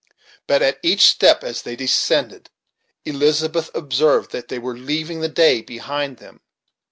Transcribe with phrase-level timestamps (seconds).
[0.47, 2.49] But at each step as they descended,
[3.05, 6.41] Elizabeth observed that they were leaving the day behind them.